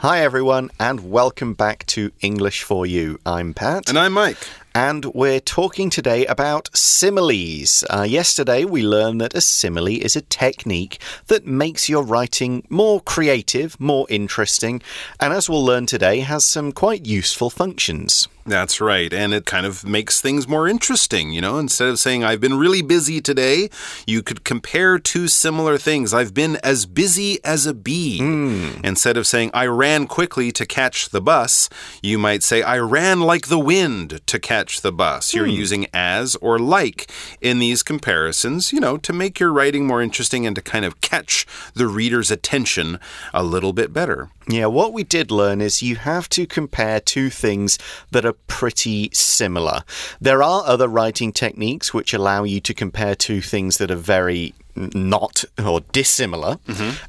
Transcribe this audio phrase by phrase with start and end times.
[0.00, 3.18] Hi, everyone, and welcome back to English for You.
[3.26, 3.86] I'm Pat.
[3.86, 4.38] And I'm Mike.
[4.74, 7.84] And we're talking today about similes.
[7.90, 13.02] Uh, yesterday, we learned that a simile is a technique that makes your writing more
[13.02, 14.80] creative, more interesting,
[15.20, 18.26] and as we'll learn today, has some quite useful functions.
[18.46, 19.12] That's right.
[19.12, 21.30] And it kind of makes things more interesting.
[21.32, 23.68] You know, instead of saying, I've been really busy today,
[24.06, 26.12] you could compare two similar things.
[26.14, 28.18] I've been as busy as a bee.
[28.20, 28.84] Mm.
[28.84, 31.68] Instead of saying, I ran quickly to catch the bus,
[32.02, 35.34] you might say, I ran like the wind to catch the bus.
[35.34, 35.50] You're Hmm.
[35.50, 37.10] using as or like
[37.40, 41.00] in these comparisons, you know, to make your writing more interesting and to kind of
[41.00, 42.98] catch the reader's attention
[43.34, 44.30] a little bit better.
[44.50, 47.78] Yeah, what we did learn is you have to compare two things
[48.10, 49.84] that are pretty similar.
[50.20, 54.54] There are other writing techniques which allow you to compare two things that are very
[54.76, 56.58] not or dissimilar.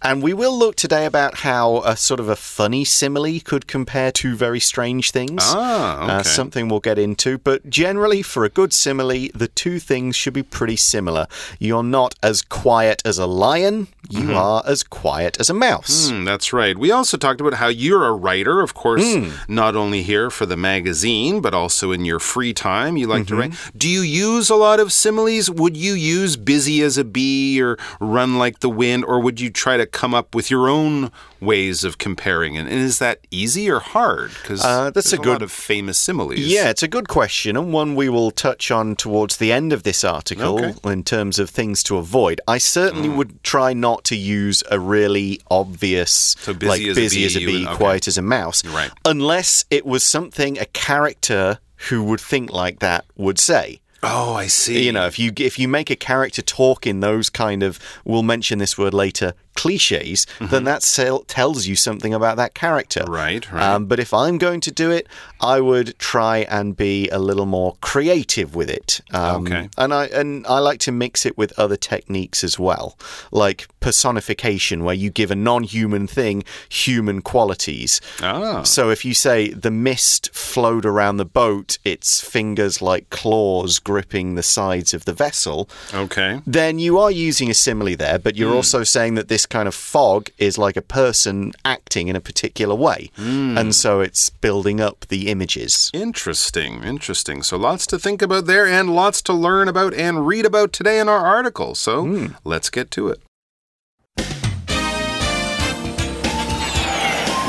[0.02, 4.12] And we will look today about how a sort of a funny simile could compare
[4.12, 5.42] two very strange things.
[5.46, 7.38] Ah, Uh, something we'll get into.
[7.38, 11.28] But generally, for a good simile, the two things should be pretty similar.
[11.60, 16.10] You're not as quiet as a lion, you are as quiet as a mouse.
[16.12, 16.78] Mm, that's right.
[16.78, 19.30] We also talked about how you're a writer, of course, Hmm.
[19.48, 22.98] not only here for the magazine, but also in your free time.
[22.98, 23.52] You like to write.
[23.52, 23.78] Mm-hmm.
[23.78, 25.50] Do you use a lot of similes?
[25.50, 29.50] Would you use busy as a bee or run like the wind, or would you
[29.50, 32.56] try to come up with your own ways of comparing?
[32.56, 34.30] And, and is that easy or hard?
[34.42, 36.40] Because Uh, that's a lot good- of famous similes.
[36.40, 39.82] Yeah, it's a good question, and one we will touch on towards the end of
[39.82, 40.92] this article Okay.
[40.94, 42.40] in terms of things to avoid.
[42.48, 47.02] I certainly would try not to use a really obvious, So busy like as a
[47.02, 47.76] busy bee, as a bee, would- okay.
[47.78, 48.92] quiet as a mouse, Right.
[49.06, 51.58] unless it was something a character
[51.90, 53.81] who would think like that would say.
[54.04, 54.86] Oh, I see.
[54.86, 58.24] You know, if you if you make a character talk in those kind of, we'll
[58.24, 63.02] mention this word later, cliches, then that sel- tells you something about that character.
[63.02, 63.12] Mm-hmm.
[63.14, 63.64] Right, right.
[63.76, 65.08] Um, but if I'm going to do it,
[65.40, 69.02] I would try and be a little more creative with it.
[69.14, 69.70] Um, Okay.
[69.78, 72.98] And I and I like to mix it with other techniques as well,
[73.32, 78.02] like personification, where you give a non-human thing human qualities.
[78.22, 78.64] Ah.
[78.64, 84.36] So if you say the mist flowed around the boat, its fingers like claws gripping
[84.36, 86.42] the sides of the vessel, Okay.
[86.46, 89.76] then you are using a simile there, but you're also saying that this kind of
[89.76, 93.12] fog is like a person acting in a particular way.
[93.16, 93.58] Hmm.
[93.58, 95.90] And so it's building up the images.
[95.94, 97.44] Interesting, interesting.
[97.44, 101.00] So lots to think about there and lots to learn about and read about today
[101.00, 101.76] in our article.
[101.76, 102.28] So hmm.
[102.44, 103.22] let's get to it.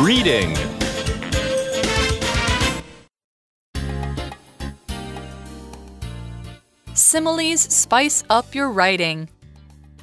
[0.01, 0.57] Reading.
[6.95, 9.29] Similes spice up your writing.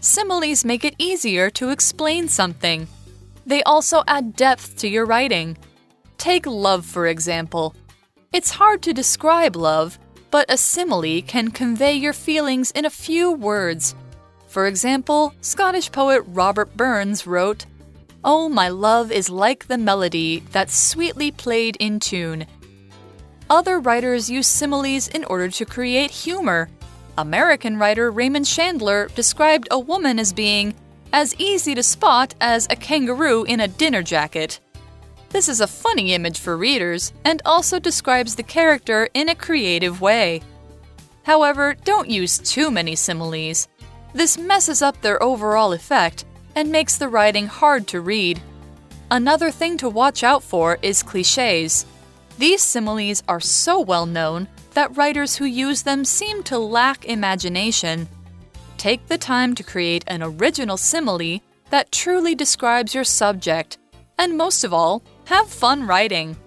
[0.01, 2.87] Similes make it easier to explain something.
[3.45, 5.57] They also add depth to your writing.
[6.17, 7.75] Take love, for example.
[8.31, 9.99] It's hard to describe love,
[10.31, 13.95] but a simile can convey your feelings in a few words.
[14.47, 17.65] For example, Scottish poet Robert Burns wrote,
[18.23, 22.45] Oh, my love is like the melody that's sweetly played in tune.
[23.49, 26.69] Other writers use similes in order to create humor.
[27.19, 30.73] American writer Raymond Chandler described a woman as being
[31.11, 34.61] as easy to spot as a kangaroo in a dinner jacket.
[35.27, 39.99] This is a funny image for readers and also describes the character in a creative
[39.99, 40.41] way.
[41.23, 43.67] However, don't use too many similes.
[44.13, 46.23] This messes up their overall effect
[46.55, 48.41] and makes the writing hard to read.
[49.11, 51.85] Another thing to watch out for is cliches.
[52.37, 54.47] These similes are so well known
[54.79, 58.07] that writers who use them seem to lack imagination.
[58.77, 63.77] Take the time to create an original simile that truly describes your subject,
[64.17, 66.37] and most of all, have fun writing.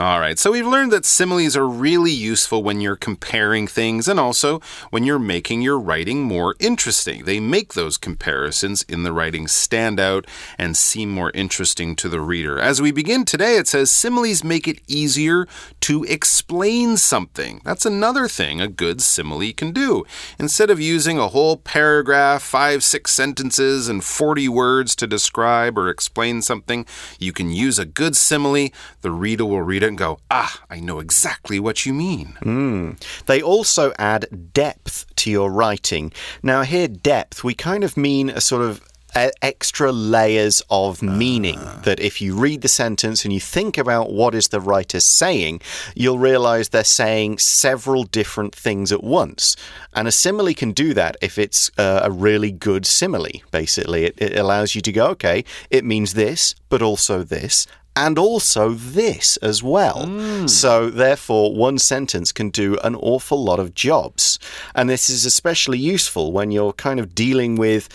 [0.00, 4.20] All right, so we've learned that similes are really useful when you're comparing things and
[4.20, 4.60] also
[4.90, 7.24] when you're making your writing more interesting.
[7.24, 10.24] They make those comparisons in the writing stand out
[10.56, 12.60] and seem more interesting to the reader.
[12.60, 15.48] As we begin today, it says similes make it easier
[15.80, 17.60] to explain something.
[17.64, 20.04] That's another thing a good simile can do.
[20.38, 25.88] Instead of using a whole paragraph, five, six sentences, and 40 words to describe or
[25.88, 26.86] explain something,
[27.18, 28.68] you can use a good simile.
[29.00, 32.96] The reader will read it and go, Ah, I know exactly what you mean.
[33.26, 36.12] They also add depth to your writing.
[36.42, 38.80] Now, here, depth, we kind of mean a sort of
[39.14, 44.12] uh, extra layers of meaning that if you read the sentence and you think about
[44.12, 45.60] what is the writer saying,
[45.94, 49.56] you'll realize they're saying several different things at once.
[49.94, 54.04] And a simile can do that if it's uh, a really good simile, basically.
[54.04, 57.66] It, it allows you to go, okay, it means this, but also this
[58.04, 60.06] and also this as well.
[60.46, 64.38] So, therefore, one sentence can do an awful lot of jobs.
[64.74, 67.88] And this is especially useful when you're kind of dealing with,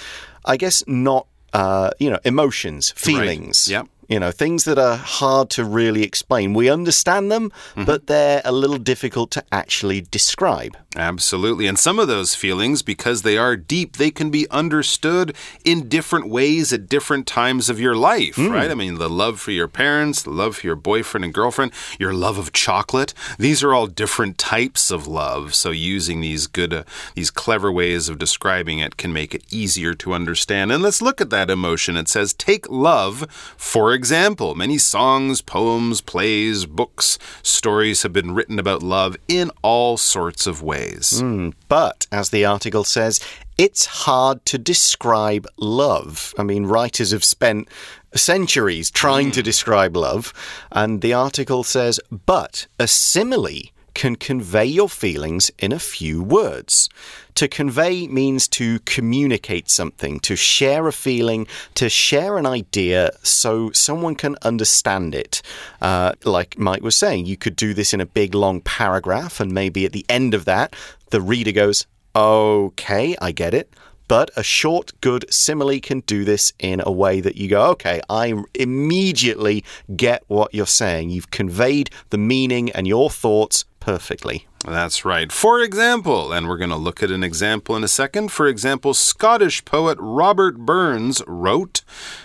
[0.46, 3.68] I guess, not, uh, you know, emotions, feelings.
[3.70, 3.88] Yep.
[4.14, 6.54] You know, things that are hard to really explain.
[6.54, 10.78] We understand them, but they're a little difficult to actually describe.
[10.96, 11.66] Absolutely.
[11.66, 16.30] And some of those feelings, because they are deep, they can be understood in different
[16.30, 18.70] ways at different times of your life, right?
[18.70, 22.14] I mean, the love for your parents, the love for your boyfriend and girlfriend, your
[22.14, 23.16] love of chocolate.
[23.40, 25.56] These are all different types of love.
[25.56, 26.84] So using these good, uh,
[27.16, 30.72] these clever ways of describing it can make it easier to understand.
[30.72, 31.98] And let's look at that emotion.
[31.98, 33.26] It says, take love,
[33.58, 34.03] for example.
[34.04, 40.46] Example, many songs, poems, plays, books, stories have been written about love in all sorts
[40.46, 41.22] of ways.
[41.22, 43.22] Hmm, but, as the article says,
[43.58, 46.34] it's hard to describe love.
[46.38, 47.70] I mean, writers have spent
[48.14, 49.46] centuries trying to hmm.
[49.46, 50.34] describe love.
[50.70, 56.90] And the article says, but a simile can convey your feelings in a few words.
[57.36, 63.72] To convey means to communicate something, to share a feeling, to share an idea so
[63.72, 65.42] someone can understand it.
[65.82, 69.52] Uh, like Mike was saying, you could do this in a big long paragraph, and
[69.52, 70.76] maybe at the end of that,
[71.10, 71.86] the reader goes,
[72.16, 73.74] Okay, I get it.
[74.08, 78.02] But a short, good simile can do this in a way that you go, okay,
[78.10, 79.64] I immediately
[79.96, 81.10] get what you're saying.
[81.10, 84.48] You've conveyed the meaning and your thoughts perfectly.
[84.66, 85.30] That's right.
[85.30, 88.32] For example, and we're going to look at an example in a second.
[88.32, 91.82] For example, Scottish poet Robert Burns wrote,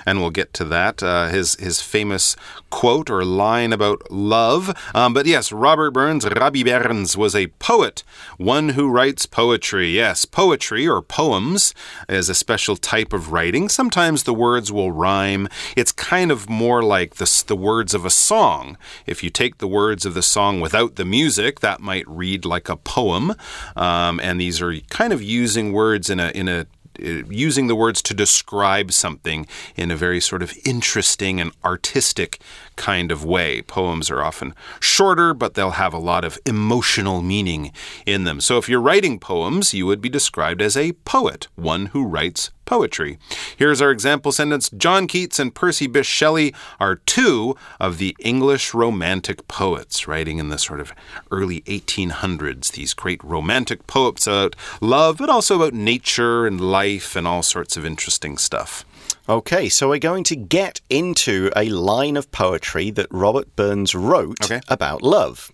[0.07, 2.37] and we'll get to that, uh, his, his famous
[2.71, 4.73] quote or line about love.
[4.95, 8.05] Um, but yes, Robert Burns, Robbie Burns, was a poet,
[8.37, 9.89] one who writes poetry.
[9.89, 11.75] Yes, poetry or poems
[12.09, 13.69] is a special type of writing.
[13.69, 15.49] Sometimes the words will rhyme.
[15.77, 18.79] It's kind of more like the, the words of a song.
[19.07, 22.69] If you take the words of the song without the music, that might read like
[22.69, 23.35] a poem.
[23.77, 26.67] Um, and these are kind of using words in a in a
[27.01, 29.47] uh, using the words to describe something
[29.77, 32.41] in a very sort of interesting and artistic
[32.79, 33.61] kind of way.
[33.61, 37.73] Poems are often shorter, but they'll have a lot of emotional meaning
[38.07, 38.41] in them.
[38.41, 42.51] So if you're writing poems, you would be described as a poet, one who writes
[42.69, 43.19] poetry.
[43.57, 48.75] Here's our example sentence John Keats and Percy Bysshe Shelley are two of the English
[48.75, 50.93] Romantic poets, writing in the sort of
[51.31, 52.73] early 1800s.
[52.73, 57.77] These great romantic poets about love, but also about nature and life and all sorts
[57.77, 58.85] of interesting stuff.
[59.31, 64.43] Okay, so we're going to get into a line of poetry that Robert Burns wrote
[64.45, 64.63] Okay.
[64.69, 65.53] about love.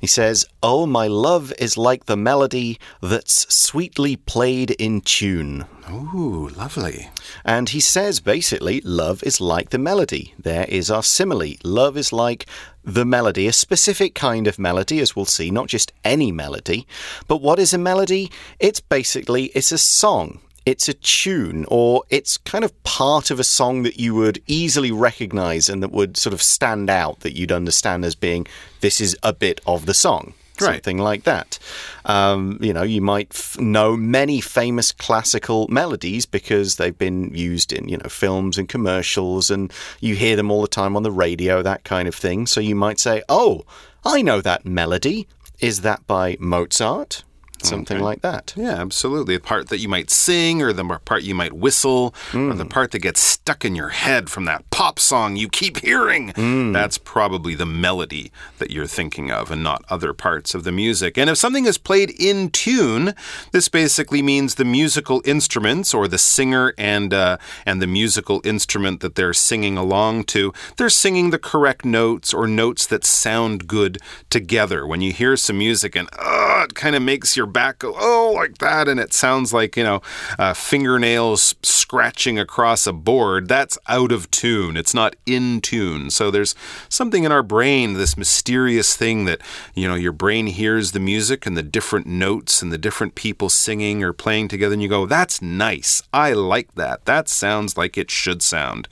[0.00, 5.64] He says, Oh, my love is like the melody that's sweetly played in tune.
[5.90, 7.08] Ooh, lovely.
[7.44, 10.32] And he says basically, love is like the melody.
[10.38, 11.54] There is our simile.
[11.64, 12.46] Love is like
[12.84, 16.86] the melody, a specific kind of melody, as we'll see, not just any melody.
[17.26, 18.30] But what is a melody?
[18.60, 20.42] It's basically it's a song.
[20.66, 24.90] It's a tune, or it's kind of part of a song that you would easily
[24.90, 28.48] recognize and that would sort of stand out, that you'd understand as being
[28.80, 30.34] this is a bit of the song.
[30.60, 30.76] Right.
[30.76, 31.58] Something like that.
[32.06, 37.72] Um, you know, you might f- know many famous classical melodies because they've been used
[37.72, 41.12] in, you know, films and commercials, and you hear them all the time on the
[41.12, 42.46] radio, that kind of thing.
[42.46, 43.64] So you might say, oh,
[44.04, 45.28] I know that melody.
[45.60, 47.22] Is that by Mozart?
[47.66, 48.52] Something like that.
[48.56, 49.36] Yeah, absolutely.
[49.36, 52.90] The part that you might sing, or the part you might whistle, or the part
[52.92, 56.32] that gets stuck in your head from that pop song you keep hearing.
[56.72, 61.18] That's probably the melody that you're thinking of, and not other parts of the music.
[61.18, 63.14] And if something is played in tune,
[63.52, 69.00] this basically means the musical instruments, or the singer and uh, and the musical instrument
[69.00, 73.98] that they're singing along to, they're singing the correct notes or notes that sound good
[74.30, 74.86] together.
[74.86, 78.32] When you hear some music and uh, it kind of makes your back go oh
[78.34, 80.02] like that, and it sounds like you know
[80.38, 83.48] uh, fingernails scratching across a board.
[83.48, 84.76] That's out of tune.
[84.76, 86.10] It's not in tune.
[86.10, 86.54] So there's
[86.90, 89.40] something in our brain, this mysterious thing that
[89.74, 93.48] you know your brain hears the music and the different notes and the different people
[93.48, 96.02] singing or playing together, and you go, that's nice.
[96.12, 97.06] I like that.
[97.06, 98.86] That sounds like it should sound.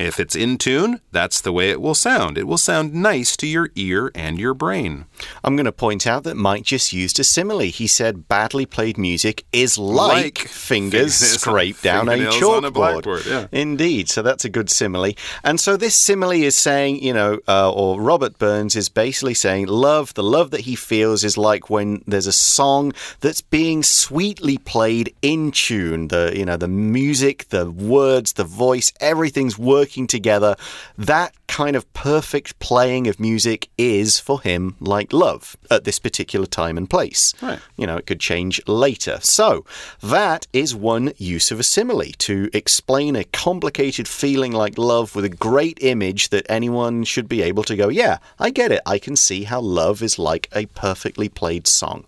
[0.00, 2.36] If it's in tune, that's the way it will sound.
[2.36, 5.04] It will sound nice to your ear and your brain.
[5.44, 7.60] I'm going to point out that Mike just used a simile.
[7.60, 12.30] He said badly played music is like, Like fingers fingers scraped down a on a
[12.30, 13.26] chalkboard.
[13.26, 13.46] yeah.
[13.52, 14.08] Indeed.
[14.08, 15.12] So that's a good simile.
[15.44, 19.66] And so this simile is saying, you know, uh, or Robert Burns is basically saying
[19.66, 24.58] love, the love that he feels is like when there's a song that's being sweetly
[24.58, 26.08] played in tune.
[26.08, 30.54] The, you know, the music, the words, the voice, everything's working together.
[30.96, 36.46] That kind of perfect playing of music is for him like love at this particular
[36.46, 37.34] time and place.
[37.42, 37.58] Right.
[37.80, 39.18] You know, it could change later.
[39.22, 39.64] So,
[40.02, 45.24] that is one use of a simile to explain a complicated feeling like love with
[45.24, 48.82] a great image that anyone should be able to go, yeah, I get it.
[48.84, 52.04] I can see how love is like a perfectly played song.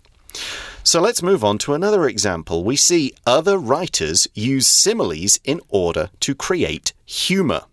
[0.83, 2.63] So let's move on to another example.
[2.63, 7.63] We see other writers use similes in order to create humor.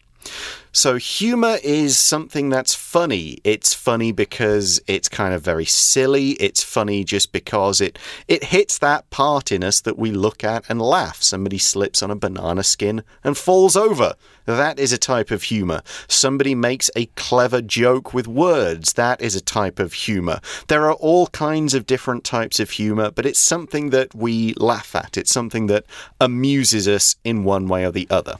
[0.72, 3.38] So, humor is something that's funny.
[3.42, 6.30] It's funny because it's kind of very silly.
[6.32, 7.98] It's funny just because it,
[8.28, 11.22] it hits that part in us that we look at and laugh.
[11.22, 14.14] Somebody slips on a banana skin and falls over.
[14.48, 15.82] That is a type of humor.
[16.08, 18.94] Somebody makes a clever joke with words.
[18.94, 20.40] That is a type of humor.
[20.68, 24.94] There are all kinds of different types of humor, but it's something that we laugh
[24.96, 25.18] at.
[25.18, 25.84] It's something that
[26.18, 28.36] amuses us in one way or the other.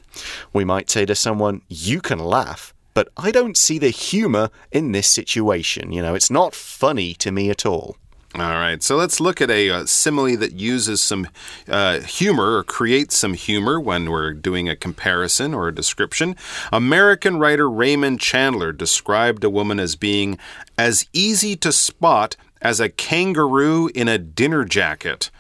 [0.55, 2.73] We might say to someone, You can laugh.
[2.95, 5.93] But I don't see the humor in this situation.
[5.93, 7.97] You know, it's not funny to me at all.
[8.35, 11.29] All right, so let's look at a, uh simile that uses some
[11.67, 16.37] uh, humor or creates some humor when we're doing a comparison or a description.
[16.71, 20.39] American writer Raymond Chandler described a woman as being
[20.77, 25.31] as easy to spot as a kangaroo in a dinner jacket.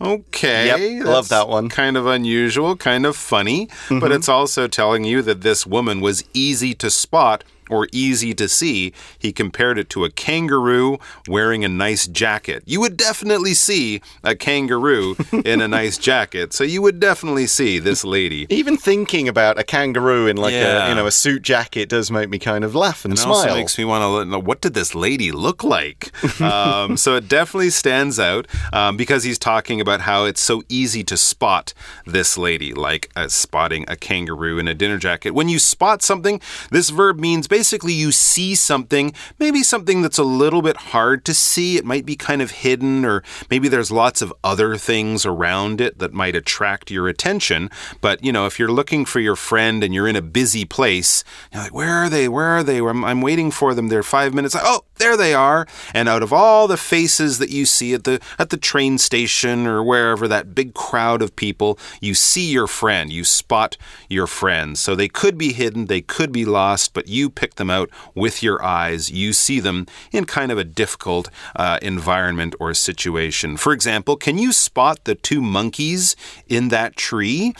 [0.00, 0.98] Okay.
[0.98, 1.68] Yep, love that one.
[1.68, 6.24] Kind of unusual, kind of funny, but it's also telling you that this woman was
[6.32, 8.92] easy to spot or easy to see.
[9.18, 10.98] He compared it to a kangaroo
[11.28, 12.62] wearing a nice jacket.
[12.66, 17.78] You would definitely see a kangaroo in a nice jacket, so you would definitely see
[17.78, 18.46] this lady.
[18.50, 22.28] Even thinking about a kangaroo in like a you know a suit jacket does make
[22.28, 23.34] me kind of laugh and It smile.
[23.34, 26.10] also makes me want to know what did this lady look like.
[26.40, 31.04] um, so it definitely stands out um, because he's talking about how it's so easy
[31.04, 31.72] to spot
[32.06, 35.30] this lady, like uh, spotting a kangaroo in a dinner jacket.
[35.30, 37.59] When you spot something, this verb means basically
[37.94, 41.76] you see something, maybe something that's a little bit hard to see.
[41.76, 45.98] It might be kind of hidden, or maybe there's lots of other things around it
[45.98, 47.70] that might attract your attention.
[48.00, 51.24] But you know, if you're looking for your friend and you're in a busy place,
[51.52, 52.28] you're like, where are they?
[52.28, 52.78] Where are they?
[52.78, 53.88] I'm, I'm waiting for them.
[53.88, 54.56] They're five minutes.
[54.58, 55.66] Oh, there they are.
[55.94, 59.66] And out of all the faces that you see at the at the train station
[59.66, 63.12] or wherever, that big crowd of people, you see your friend.
[63.12, 63.76] You spot
[64.08, 64.78] your friend.
[64.78, 68.42] So they could be hidden, they could be lost, but you pick them out with
[68.42, 69.10] your eyes.
[69.10, 73.56] You see them in kind of a difficult uh, environment or situation.
[73.56, 76.14] For example, can you spot the two monkeys
[76.46, 77.54] in that tree?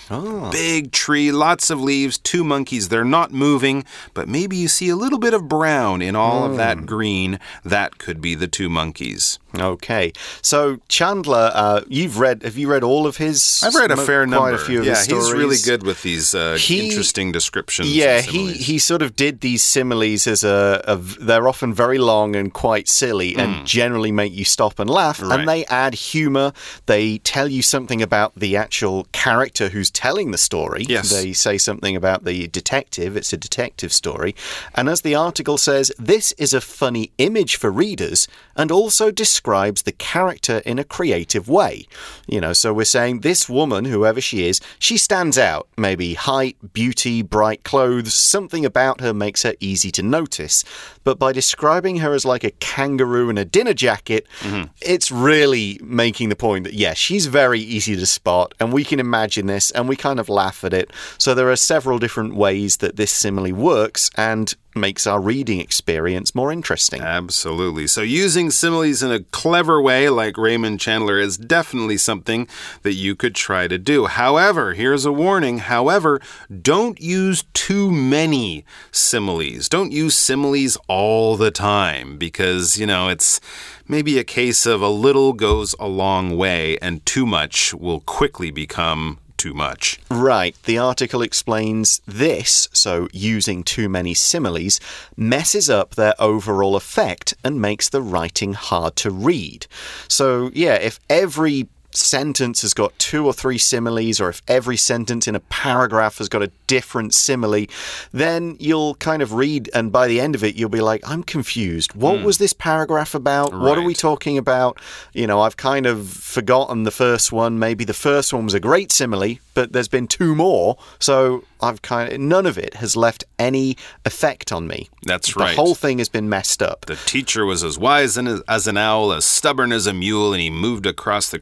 [0.53, 2.89] Big tree, lots of leaves, two monkeys.
[2.89, 6.57] They're not moving, but maybe you see a little bit of brown in all of
[6.59, 7.41] that green.
[7.65, 9.40] That could be the two monkeys.
[9.59, 12.43] Okay, so Chandler, uh, you've read.
[12.43, 13.63] Have you read all of his?
[13.65, 14.51] I've read a fair number.
[14.51, 15.27] Quite a few of yeah, his stories.
[15.27, 17.95] he's really good with these uh, He- interesting descriptions.
[17.95, 22.37] Yeah, he, he sort of did these similes as a, a they're often very long
[22.37, 25.19] and quite silly and generally make you stop and laugh.
[25.19, 25.29] Hmm.
[25.29, 25.41] Right.
[25.41, 26.53] And they add humor.
[26.87, 30.85] They tell you something about the actual character who's telling the story.
[30.89, 31.11] Yes.
[31.11, 33.17] They say something about the detective.
[33.17, 34.35] It's a detective story.
[34.75, 39.40] And as the article says, this is a funny image for readers and also describes
[39.43, 41.87] the character in a creative way.
[42.27, 45.69] You know, so we're saying this woman, whoever she is, she stands out.
[45.77, 50.65] Maybe height, beauty, bright clothes, something about her makes her easy to notice.
[51.05, 54.65] But by describing her as like a kangaroo in a dinner jacket, mm-hmm.
[54.81, 59.01] it's really making the point that, yes, she's very easy to spot, and we can
[59.01, 60.93] imagine this and we kind of laugh at it.
[61.19, 66.35] So there are several different ways that this simile works and makes our reading experience
[66.35, 67.01] more interesting.
[67.01, 67.87] Absolutely.
[67.87, 72.47] So, using similes in a clever way, like Raymond Chandler, is definitely something
[72.83, 74.07] that you could try to do.
[74.07, 75.59] However, here's a warning.
[75.59, 76.21] However,
[76.63, 79.69] don't use too many similes.
[79.69, 83.41] Don't use similes all the time because, you know, it's
[83.89, 88.51] maybe a case of a little goes a long way and too much will quickly
[88.51, 89.99] become too much.
[90.11, 90.55] Right.
[90.65, 94.81] The article explains this, so using too many similes
[95.17, 99.67] messes up their overall effect and makes the writing hard to read.
[100.09, 105.27] So, yeah, if every sentence has got two or three similes, or if every sentence
[105.27, 107.67] in a paragraph has got a different simile,
[108.13, 111.23] then you'll kind of read, and by the end of it, you'll be like, I'm
[111.23, 111.95] confused.
[111.95, 112.25] What hmm.
[112.25, 113.53] was this paragraph about?
[113.53, 114.79] What are we talking about?
[115.13, 117.59] You know, I've kind of forgotten the first one.
[117.59, 120.77] Maybe the first one was a great simile, but there's been two more.
[120.99, 124.89] So I've kind of, none of it has left any effect on me.
[125.05, 125.51] That's right.
[125.51, 126.87] the whole thing has been messed up.
[126.87, 130.51] The teacher was as wise as an owl, as stubborn as a mule, and he
[130.51, 131.39] moved across the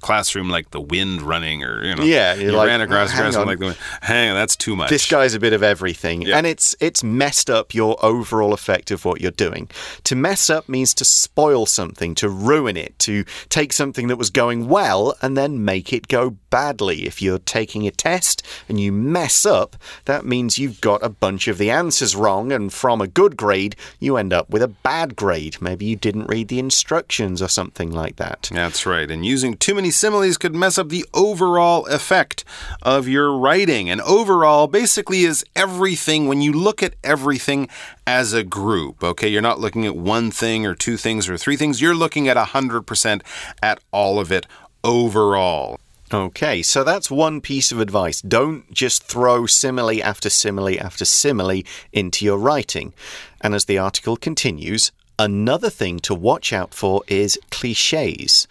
[0.00, 3.16] class- classroom like the wind running, or you know, Yeah, you're like, ran across the
[3.16, 3.46] hang on.
[3.46, 3.78] like the wind.
[4.02, 4.90] Hang on, that's too much.
[4.90, 6.36] This guy's a bit of everything, Yeah.
[6.36, 9.68] and it's it's messed up your overall effect of what you're doing.
[10.04, 14.30] To mess up means to spoil something, to ruin it, to take something that was
[14.30, 17.06] going well and then make it go badly.
[17.06, 19.76] If you're taking a test and you mess up,
[20.06, 23.76] that means you've got a bunch of the answers wrong, and from a good grade,
[24.00, 25.56] you end up with a bad grade.
[25.60, 28.50] Maybe you didn't read the instructions or something like that.
[28.52, 29.08] That's right.
[29.10, 32.44] And using too many similes could mess up the overall effect
[32.82, 33.88] of your writing.
[33.88, 37.68] And overall basically is everything when you look at everything
[38.04, 39.04] as a group.
[39.04, 41.80] Okay, you're not looking at one thing or two things or three things.
[41.80, 43.22] You're looking at 100%
[43.62, 44.46] at all of it
[44.82, 45.78] overall.
[46.12, 48.20] Okay, so that's one piece of advice.
[48.20, 52.94] Don't just throw simile after simile after simile into your writing.
[53.40, 58.46] And as the article continues, another thing to watch out for is cliches.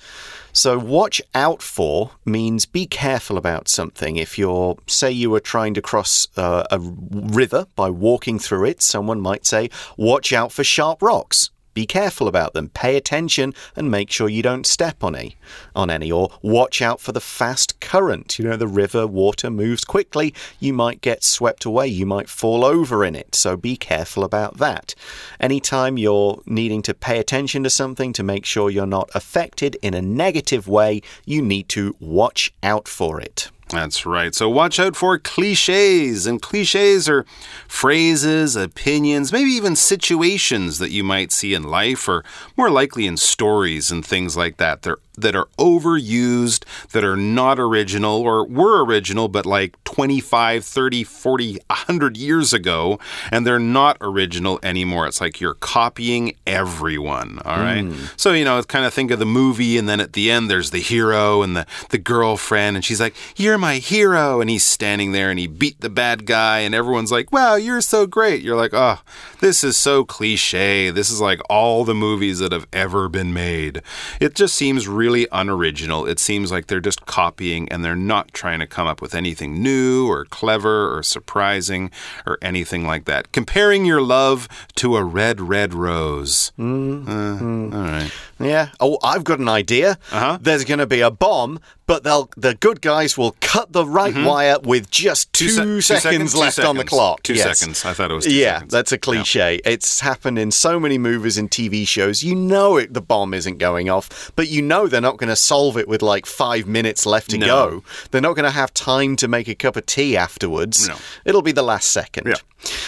[0.53, 4.15] So, watch out for means be careful about something.
[4.15, 8.81] If you're, say, you were trying to cross uh, a river by walking through it,
[8.81, 11.51] someone might say, watch out for sharp rocks.
[11.77, 12.69] Be careful about them.
[12.69, 15.35] Pay attention and make sure you don't step on any,
[15.75, 16.11] on any.
[16.11, 18.39] Or watch out for the fast current.
[18.39, 20.33] You know, the river water moves quickly.
[20.59, 21.85] You might get swept away.
[21.85, 23.35] You might fall over in it.
[23.35, 24.95] So be careful about that.
[25.39, 29.93] Anytime you're needing to pay attention to something to make sure you're not affected in
[29.93, 33.51] a negative way, you need to watch out for it.
[33.69, 34.33] That's right.
[34.33, 36.25] So watch out for cliches.
[36.25, 37.25] And cliches are
[37.67, 42.23] phrases, opinions, maybe even situations that you might see in life or
[42.55, 44.83] more likely in stories and things like that.
[44.83, 51.03] They're that are overused, that are not original or were original but like 25, 30,
[51.03, 52.99] 40, 100 years ago
[53.31, 55.07] and they're not original anymore.
[55.07, 57.83] It's like you're copying everyone, all right?
[57.83, 58.05] Hmm.
[58.15, 60.71] So, you know, kind of think of the movie and then at the end there's
[60.71, 65.11] the hero and the the girlfriend and she's like, "You're my hero." And he's standing
[65.11, 68.55] there and he beat the bad guy and everyone's like, "Wow, you're so great." You're
[68.55, 68.99] like, "Oh,
[69.39, 70.89] this is so cliche.
[70.91, 73.81] This is like all the movies that have ever been made."
[74.19, 76.05] It just seems really unoriginal.
[76.05, 79.61] It seems like they're just copying and they're not trying to come up with anything
[79.63, 81.91] new or clever or surprising
[82.25, 83.31] or anything like that.
[83.31, 86.51] Comparing your love to a red, red rose.
[86.59, 88.11] Uh, all right.
[88.39, 88.69] Yeah.
[88.79, 89.97] Oh, I've got an idea.
[90.11, 90.37] Uh-huh.
[90.41, 94.13] There's going to be a bomb, but they'll the good guys will cut the right
[94.15, 95.79] wire with just two, Mm-hmm.
[95.79, 97.23] se- seconds, two left on the clock.
[97.23, 97.57] Two Yes.
[97.59, 97.83] seconds.
[97.85, 98.71] I thought it was two yeah, seconds.
[98.71, 99.59] that's a cliche.
[99.65, 102.21] It's happened in so many movies and TV shows.
[102.23, 105.35] You know it, the bomb isn't going off, but you know they're not going to
[105.35, 107.45] solve it with like five minutes left to No.
[107.45, 107.83] go.
[108.09, 110.87] They're not going to have time to make a cup of tea afterwards.
[110.87, 110.95] No.
[111.23, 112.25] It'll be the last second.
[112.25, 112.37] Yeah.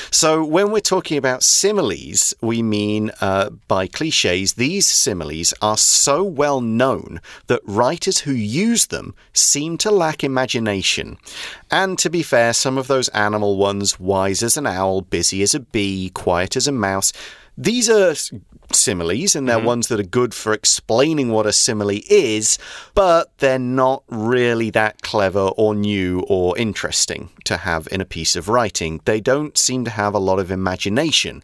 [0.09, 6.23] So, when we're talking about similes, we mean uh, by cliches, these similes are so
[6.23, 11.19] well known that writers who use them seem to lack imagination.
[11.69, 15.53] And to be fair, some of those animal ones, wise as an owl, busy as
[15.53, 17.13] a bee, quiet as a mouse,
[17.55, 18.15] these are
[18.75, 19.65] similes and they're mm-hmm.
[19.65, 22.57] ones that are good for explaining what a simile is,
[22.93, 28.35] but they're not really that clever or new or interesting to have in a piece
[28.35, 29.01] of writing.
[29.05, 31.43] They don't seem to have a lot of imagination.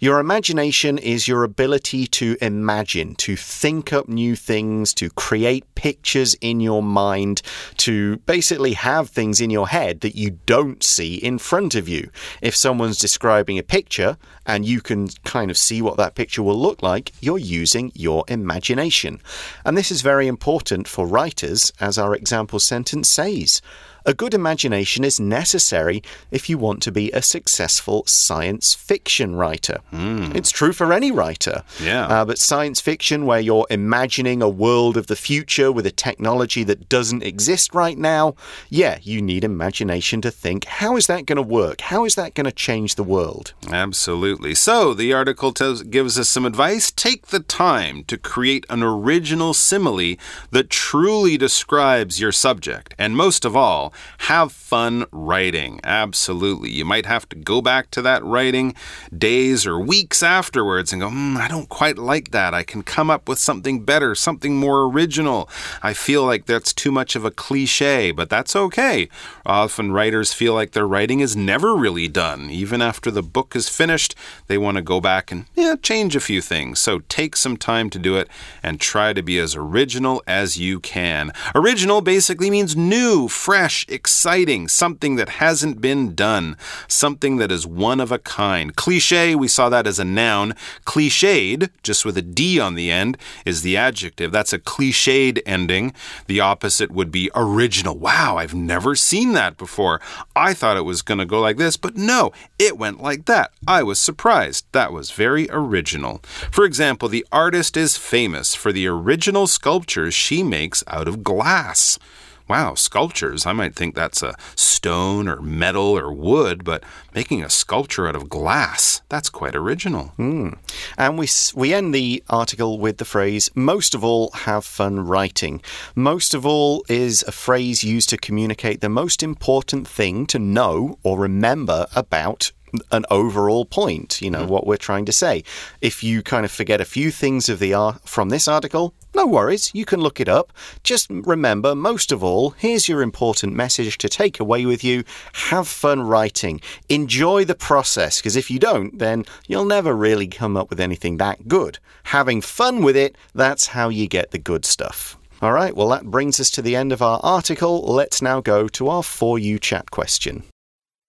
[0.00, 6.34] Your imagination is your ability to imagine, to think up new things, to create pictures
[6.40, 7.42] in your mind,
[7.78, 12.10] to basically have things in your head that you don't see in front of you.
[12.42, 16.58] If someone's describing a picture and you can kind of see what that picture will
[16.64, 19.20] look like, you're using your imagination.
[19.64, 23.60] And this is very important for writers, as our example sentence says.
[24.06, 29.78] A good imagination is necessary if you want to be a successful science fiction writer.
[29.92, 31.62] It's true for any writer.
[31.82, 32.06] Yeah.
[32.06, 36.64] Uh, but science fiction, where you're imagining a world of the future with a technology
[36.64, 38.34] that doesn't exist right now,
[38.68, 41.80] yeah, you need imagination to think how is that going to work?
[41.80, 43.54] How is that going to change the world?
[43.70, 44.54] Absolutely.
[44.54, 46.90] So, the article tells, gives us some advice.
[46.90, 50.16] Take the time to create an original simile
[50.50, 52.94] that truly describes your subject.
[52.98, 55.80] And most of all, Have fun writing.
[55.84, 56.70] Absolutely.
[56.70, 58.74] You might have to go back to that writing
[59.16, 62.54] days or weeks afterwards and go, mm, I don't quite like that.
[62.54, 65.48] I can come up with something better, something more original.
[65.82, 69.08] I feel like that's too much of a cliche, but that's okay.
[69.46, 72.50] Often writers feel like their writing is never really done.
[72.50, 74.14] Even after the book is finished,
[74.46, 76.78] they want to go back and yeah, change a few things.
[76.78, 78.28] So take some time to do it
[78.62, 81.32] and try to be as original as you can.
[81.54, 86.56] Original basically means new, fresh, exciting, something that hasn't been done,
[86.88, 88.74] something that is one of a kind.
[88.76, 90.54] Cliche, we saw that as a noun.
[90.84, 94.32] Cliched, just with a D on the end, is the adjective.
[94.32, 95.92] That's a cliched ending.
[96.26, 97.96] The opposite would be original.
[97.96, 100.00] Wow, I've never seen that before.
[100.34, 103.52] I thought it was going to go like this, but no, it went like that.
[103.66, 104.66] I was surprised.
[104.72, 106.18] That was very original.
[106.50, 111.98] For example, the artist is famous for the original sculptures she makes out of glass.
[112.46, 113.46] Wow, sculptures.
[113.46, 118.14] I might think that's a stone or metal or wood, but making a sculpture out
[118.14, 120.12] of glass, that's quite original.
[120.18, 120.58] Mm.
[120.98, 125.62] And we, we end the article with the phrase, most of all, have fun writing.
[125.94, 130.98] Most of all is a phrase used to communicate the most important thing to know
[131.02, 132.52] or remember about
[132.90, 134.48] an overall point, you know, mm.
[134.48, 135.44] what we're trying to say.
[135.80, 139.70] If you kind of forget a few things of the from this article, no worries,
[139.74, 140.52] you can look it up.
[140.82, 145.04] Just remember, most of all, here's your important message to take away with you.
[145.32, 146.60] Have fun writing.
[146.88, 151.18] Enjoy the process, because if you don't, then you'll never really come up with anything
[151.18, 151.78] that good.
[152.04, 155.16] Having fun with it, that's how you get the good stuff.
[155.42, 157.82] All right, well, that brings us to the end of our article.
[157.82, 160.44] Let's now go to our For You chat question.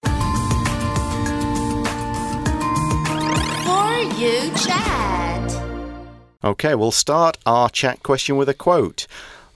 [0.04, 0.12] For
[4.18, 5.05] You Chat.
[6.46, 9.08] Okay, we'll start our chat question with a quote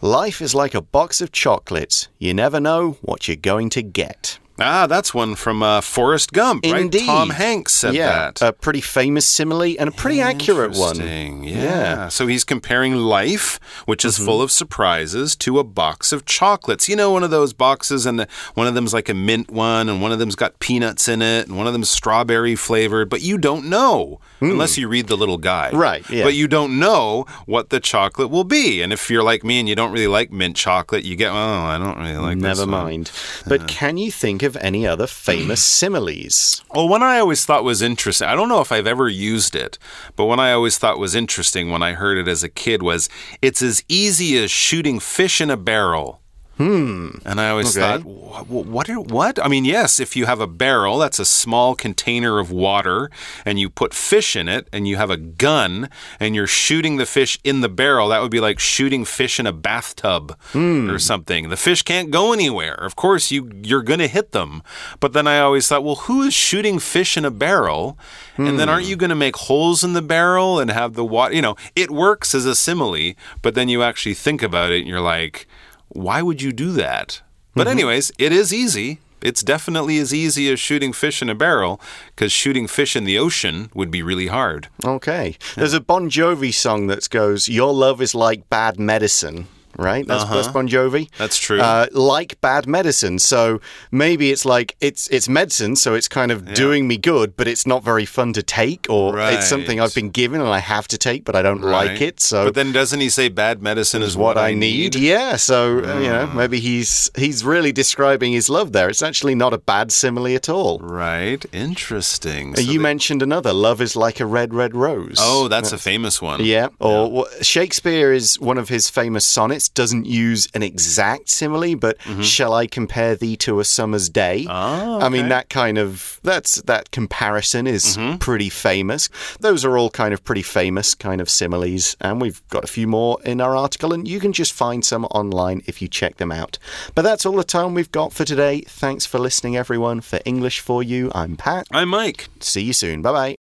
[0.01, 2.07] Life is like a box of chocolates.
[2.17, 4.39] You never know what you're going to get.
[4.61, 6.99] Ah, that's one from uh, Forrest Gump, Indeed.
[6.99, 7.05] right?
[7.05, 8.41] Tom Hanks said yeah, that.
[8.41, 10.97] A pretty famous simile and a pretty accurate one.
[10.97, 11.43] Yeah.
[11.43, 12.07] yeah.
[12.09, 14.25] So he's comparing life, which is mm -hmm.
[14.25, 16.89] full of surprises, to a box of chocolates.
[16.89, 19.91] You know, one of those boxes, and the, one of them's like a mint one,
[19.91, 23.21] and one of them's got peanuts in it, and one of them's strawberry flavored, but
[23.21, 24.51] you don't know mm.
[24.51, 25.73] unless you read the little guide.
[25.73, 26.07] Right.
[26.09, 26.23] Yeah.
[26.23, 28.81] But you don't know what the chocolate will be.
[28.81, 31.35] And if you're like me and you don't really like mint chocolate, you get, oh,
[31.35, 33.11] I don't really like Never mind.
[33.47, 36.63] But uh, can you think of of any other famous similes?
[36.73, 39.77] Well, one I always thought was interesting, I don't know if I've ever used it,
[40.15, 43.07] but one I always thought was interesting when I heard it as a kid was
[43.41, 46.18] it's as easy as shooting fish in a barrel.
[46.59, 47.11] Hmm.
[47.23, 48.03] And I always okay.
[48.03, 48.89] thought, what?
[48.89, 49.39] Are, what?
[49.39, 53.09] I mean, yes, if you have a barrel, that's a small container of water,
[53.45, 57.05] and you put fish in it, and you have a gun, and you're shooting the
[57.05, 60.89] fish in the barrel, that would be like shooting fish in a bathtub hmm.
[60.89, 61.47] or something.
[61.47, 62.75] The fish can't go anywhere.
[62.75, 64.61] Of course, you you're going to hit them.
[64.99, 67.97] But then I always thought, well, who is shooting fish in a barrel?
[68.35, 68.47] Hmm.
[68.47, 68.89] And then aren't hmm.
[68.89, 71.33] you going to make holes in the barrel and have the water?
[71.33, 74.89] You know, it works as a simile, but then you actually think about it, and
[74.89, 75.47] you're like
[75.89, 77.21] why would you do that?
[77.55, 77.71] But, mm -hmm.
[77.71, 78.99] anyways, it is easy.
[79.21, 81.79] It's definitely as easy as shooting fish in a barrel
[82.15, 84.69] because shooting fish in the ocean would be really hard.
[84.83, 85.35] Okay.
[85.55, 89.47] There's a Bon Jovi song that goes, Your love is like bad medicine
[89.79, 90.07] right?
[90.07, 90.53] That's, uh -huh.
[90.53, 91.09] Bon Jovi.
[91.17, 91.59] That's true.
[91.59, 93.19] Uh, like bad medicine.
[93.19, 93.59] So
[93.91, 96.55] maybe it's like it's it's medicine, so it's kind of yeah.
[96.55, 99.33] doing me good, but it's not very fun to take, or right.
[99.33, 101.91] it's something I've been given and I have to take, but I don't right.
[101.91, 102.21] like it.
[102.21, 104.93] So, but then doesn't he say bad medicine is, what, what, I need?
[104.93, 104.95] need?
[104.95, 105.37] Yeah.
[105.37, 106.35] So uh, you know, ah.
[106.35, 108.89] maybe he's he's really describing his love there.
[108.89, 110.79] It's actually not a bad simile at all.
[110.79, 111.45] Right.
[111.53, 112.53] Interesting.
[112.53, 113.53] Uh, so you mentioned another.
[113.53, 115.17] Love is like a red, red rose.
[115.19, 116.43] Oh, that's, that's a famous one.
[116.43, 116.69] Yeah.
[116.79, 117.41] Or yeah.
[117.41, 122.23] Shakespeare is one of his famous sonnets doesn't use an exact simile, but mm -hmm.
[122.23, 124.45] shall I compare thee to a summer's day?
[124.49, 125.05] Oh, okay.
[125.05, 128.19] I mean that kind of that's that comparison is mm -hmm.
[128.19, 129.09] pretty famous.
[129.39, 132.87] Those are all kind of pretty famous kind of similes, and we've got a few
[132.87, 136.31] more in our article, and you can just find some online if you check them
[136.31, 136.57] out.
[136.95, 138.63] But that's all the time we've got for today.
[138.79, 140.01] Thanks for listening, everyone.
[140.01, 141.67] For English for You, I'm Pat.
[141.71, 142.27] I'm Mike.
[142.39, 143.01] See you soon.
[143.01, 143.35] Bye bye.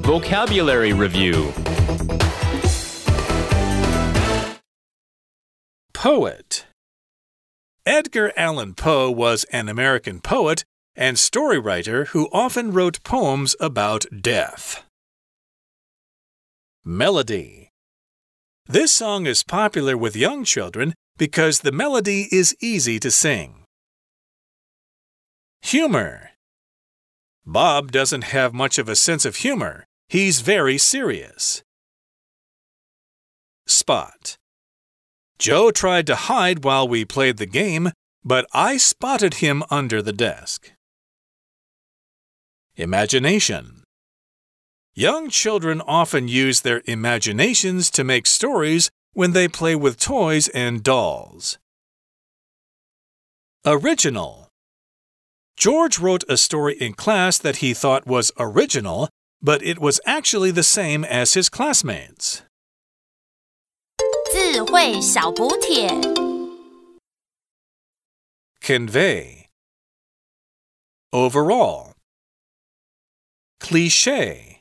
[0.00, 1.52] Vocabulary Review
[6.04, 6.66] Poet
[7.86, 10.62] Edgar Allan Poe was an American poet
[10.94, 14.84] and story writer who often wrote poems about death.
[16.84, 17.70] Melody
[18.66, 23.64] This song is popular with young children because the melody is easy to sing.
[25.62, 26.32] Humor
[27.46, 29.86] Bob doesn't have much of a sense of humor.
[30.10, 31.62] He's very serious.
[33.66, 34.36] Spot
[35.44, 37.92] Joe tried to hide while we played the game,
[38.24, 40.72] but I spotted him under the desk.
[42.76, 43.82] Imagination.
[44.94, 50.82] Young children often use their imaginations to make stories when they play with toys and
[50.82, 51.58] dolls.
[53.66, 54.48] Original.
[55.58, 59.10] George wrote a story in class that he thought was original,
[59.42, 62.43] but it was actually the same as his classmates.
[64.53, 65.89] 智慧小补帖
[68.61, 69.45] Convey.
[71.11, 71.93] Overall.
[73.59, 74.52] Cliche.